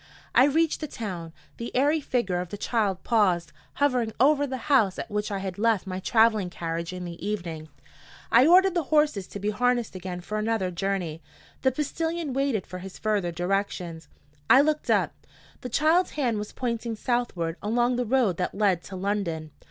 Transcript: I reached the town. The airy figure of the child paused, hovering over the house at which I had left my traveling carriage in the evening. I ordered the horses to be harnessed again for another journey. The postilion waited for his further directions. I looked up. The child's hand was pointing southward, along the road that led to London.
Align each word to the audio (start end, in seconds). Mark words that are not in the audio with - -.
I 0.33 0.45
reached 0.45 0.79
the 0.79 0.87
town. 0.87 1.31
The 1.57 1.71
airy 1.75 2.01
figure 2.01 2.39
of 2.41 2.49
the 2.49 2.57
child 2.57 3.03
paused, 3.03 3.51
hovering 3.73 4.13
over 4.19 4.47
the 4.47 4.57
house 4.65 4.97
at 4.97 5.11
which 5.11 5.29
I 5.31 5.37
had 5.37 5.59
left 5.59 5.85
my 5.85 5.99
traveling 5.99 6.49
carriage 6.49 6.91
in 6.91 7.05
the 7.05 7.23
evening. 7.23 7.69
I 8.31 8.47
ordered 8.47 8.73
the 8.73 8.85
horses 8.89 9.27
to 9.27 9.39
be 9.39 9.51
harnessed 9.51 9.93
again 9.93 10.21
for 10.21 10.39
another 10.39 10.71
journey. 10.71 11.21
The 11.61 11.71
postilion 11.71 12.33
waited 12.33 12.65
for 12.65 12.79
his 12.79 12.97
further 12.97 13.31
directions. 13.31 14.07
I 14.49 14.61
looked 14.61 14.89
up. 14.89 15.13
The 15.59 15.69
child's 15.69 16.09
hand 16.17 16.39
was 16.39 16.51
pointing 16.51 16.95
southward, 16.95 17.57
along 17.61 17.97
the 17.97 18.03
road 18.07 18.37
that 18.37 18.55
led 18.55 18.81
to 18.85 18.95
London. 18.95 19.51